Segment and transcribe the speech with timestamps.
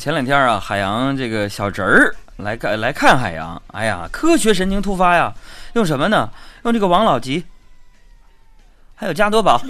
[0.00, 5.30] 前两天啊，海洋这个小侄儿来看来看海洋，哎呀，科学神经突发呀！
[5.74, 6.30] 用什么呢？
[6.62, 7.44] 用这个王老吉，
[8.94, 9.60] 还有加多宝、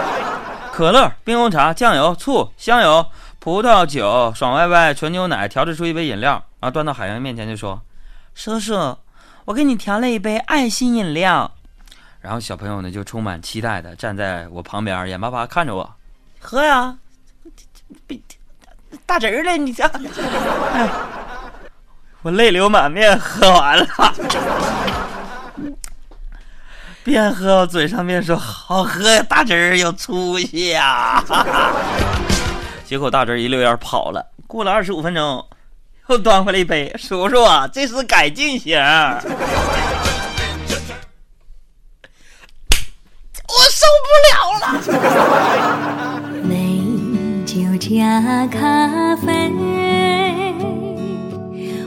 [0.72, 3.04] 可乐、冰红茶、酱油、醋、香油、
[3.38, 7.78] 葡萄酒、爽歪歪、纯牛奶，调制出一杯饮料啊，端到海洋面前就说
[8.34, 8.96] ：“叔叔，
[9.44, 11.52] 我给你调了一杯爱心饮料。”
[12.22, 15.94] 然后小朋友呢就充满期待的站在我旁边，眼巴巴看着我，
[16.40, 16.96] 喝呀，
[19.08, 19.90] 大侄儿了，你这，
[22.20, 23.86] 我泪流满面，喝完了，
[27.02, 31.24] 边喝嘴上边说好喝呀，大侄儿有出息呀。
[32.84, 34.26] 结果大侄儿一溜烟跑了。
[34.46, 35.42] 过了二十五分钟，
[36.08, 38.78] 又端回来一杯，叔叔，这是改进型。
[43.48, 44.66] 我受不了了。
[47.78, 49.52] 加咖啡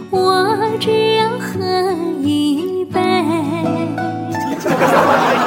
[0.10, 3.02] 我只要喝一杯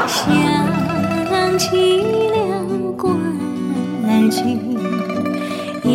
[0.07, 2.63] 想起了
[2.97, 3.17] 过
[4.31, 4.51] 去
[5.83, 5.91] 又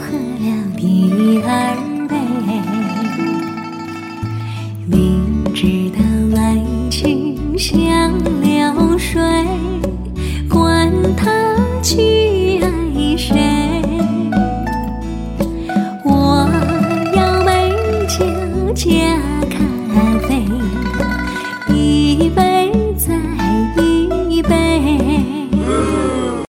[0.00, 1.48] 喝了第二
[2.08, 2.12] 杯
[4.88, 5.98] 明知道
[6.36, 6.40] 爱
[6.90, 7.93] 情像
[18.84, 19.33] 千